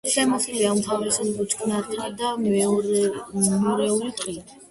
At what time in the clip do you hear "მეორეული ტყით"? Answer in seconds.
2.47-4.59